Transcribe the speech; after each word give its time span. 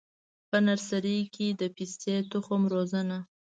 په 0.49 0.57
نرسري 0.65 1.17
کي 1.33 1.47
د 1.61 1.61
پستې 1.75 2.13
د 2.21 2.25
تخم 2.31 2.61
روزنه: 2.73 3.17